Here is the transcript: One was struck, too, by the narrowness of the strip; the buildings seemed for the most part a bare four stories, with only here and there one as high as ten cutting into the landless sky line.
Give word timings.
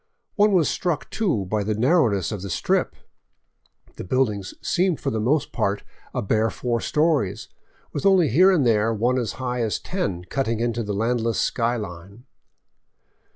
One 0.33 0.51
was 0.51 0.67
struck, 0.67 1.11
too, 1.11 1.45
by 1.45 1.63
the 1.63 1.75
narrowness 1.75 2.31
of 2.31 2.41
the 2.41 2.49
strip; 2.49 2.95
the 3.97 4.03
buildings 4.03 4.55
seemed 4.59 4.99
for 4.99 5.11
the 5.11 5.19
most 5.19 5.51
part 5.51 5.83
a 6.11 6.23
bare 6.23 6.49
four 6.49 6.81
stories, 6.81 7.49
with 7.93 8.03
only 8.03 8.29
here 8.29 8.49
and 8.49 8.65
there 8.65 8.91
one 8.95 9.19
as 9.19 9.33
high 9.33 9.61
as 9.61 9.77
ten 9.77 10.25
cutting 10.25 10.59
into 10.59 10.81
the 10.81 10.95
landless 10.95 11.39
sky 11.39 11.75
line. 11.75 12.25